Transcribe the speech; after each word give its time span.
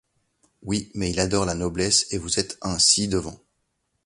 Oui, 0.63 0.89
mais 0.95 1.11
il 1.11 1.19
adore 1.19 1.45
la 1.45 1.53
noblesse 1.53 2.07
et 2.11 2.17
vous 2.17 2.39
êtes 2.39 2.57
un 2.63 2.79
ci-devant! 2.79 3.39